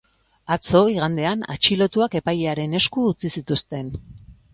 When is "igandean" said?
0.93-1.43